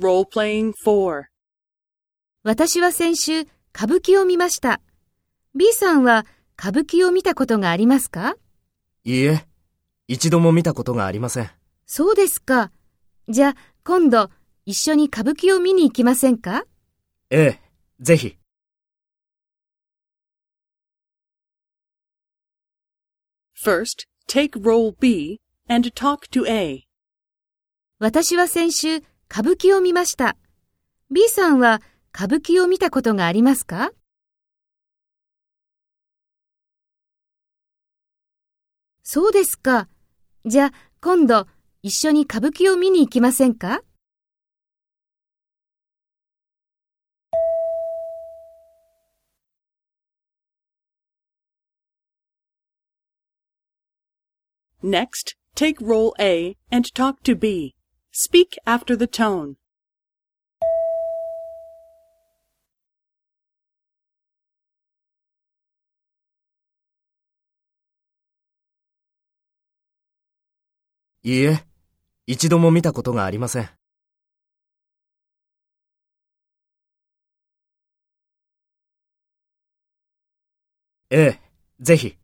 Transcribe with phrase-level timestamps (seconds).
[0.00, 1.22] Role-playing 4.
[2.42, 4.80] 私は先週、歌舞伎を見ました。
[5.54, 6.26] B さんは
[6.58, 8.34] 歌舞伎を見たことがありますか？
[9.04, 9.46] いいえ、
[10.08, 11.50] 一度も見たことがありません。
[11.86, 12.72] そうですか。
[13.28, 13.54] じゃあ、
[13.84, 14.30] 今度、
[14.66, 16.64] 一緒に歌舞伎を見に行きませんか？
[17.30, 17.60] ええ、
[18.00, 18.36] ぜひ。
[23.64, 26.82] First, take role B and talk to A.
[28.00, 29.00] 私は先週、
[29.30, 30.36] 歌舞伎を見ました。
[31.10, 31.82] B さんは
[32.14, 33.90] 歌舞伎を見たことがありますか？
[39.02, 39.88] そうですか。
[40.46, 41.46] じゃあ、今度、
[41.82, 43.82] 一緒に歌舞伎を見に行きませんか
[54.82, 57.73] ？Next, take role A and talk to B.
[58.16, 59.56] Speak after the tone.
[71.24, 71.64] いいえ、
[72.28, 73.70] 一度も見たことがありません。
[81.10, 81.40] ええ、
[81.80, 82.23] ぜひ。